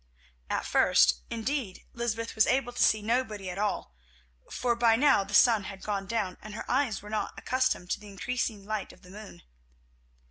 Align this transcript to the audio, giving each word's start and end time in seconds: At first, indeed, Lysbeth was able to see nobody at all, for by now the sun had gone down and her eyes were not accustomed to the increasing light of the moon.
At 0.49 0.65
first, 0.65 1.21
indeed, 1.29 1.85
Lysbeth 1.93 2.33
was 2.33 2.47
able 2.47 2.73
to 2.73 2.81
see 2.81 3.03
nobody 3.03 3.51
at 3.51 3.59
all, 3.59 3.93
for 4.49 4.75
by 4.75 4.95
now 4.95 5.23
the 5.23 5.35
sun 5.35 5.65
had 5.65 5.83
gone 5.83 6.07
down 6.07 6.39
and 6.41 6.55
her 6.55 6.65
eyes 6.67 7.03
were 7.03 7.09
not 7.11 7.37
accustomed 7.37 7.91
to 7.91 7.99
the 7.99 8.07
increasing 8.09 8.65
light 8.65 8.91
of 8.91 9.03
the 9.03 9.11
moon. 9.11 9.43